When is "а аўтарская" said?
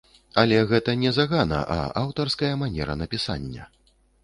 1.77-2.51